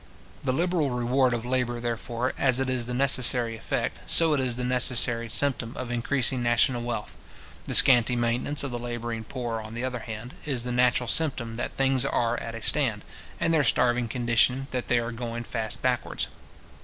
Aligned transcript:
The 0.43 0.51
liberal 0.51 0.89
reward 0.89 1.31
of 1.31 1.45
labour, 1.45 1.79
therefore, 1.79 2.33
as 2.35 2.59
it 2.59 2.71
is 2.71 2.87
the 2.87 2.93
necessary 2.95 3.55
effect, 3.55 4.09
so 4.09 4.33
it 4.33 4.39
is 4.39 4.55
the 4.55 4.63
natural 4.63 5.29
symptom 5.29 5.77
of 5.77 5.91
increasing 5.91 6.41
national 6.41 6.81
wealth. 6.81 7.15
The 7.67 7.75
scanty 7.75 8.15
maintenance 8.15 8.63
of 8.63 8.71
the 8.71 8.79
labouring 8.79 9.25
poor, 9.25 9.61
on 9.61 9.75
the 9.75 9.83
other 9.83 9.99
hand, 9.99 10.33
is 10.43 10.63
the 10.63 10.71
natural 10.71 11.05
symptom 11.07 11.53
that 11.53 11.73
things 11.73 12.03
are 12.03 12.39
at 12.39 12.55
a 12.55 12.63
stand, 12.63 13.05
and 13.39 13.53
their 13.53 13.63
starving 13.63 14.07
condition, 14.07 14.65
that 14.71 14.87
they 14.87 14.97
are 14.97 15.11
going 15.11 15.43
fast 15.43 15.83
backwards. 15.83 16.29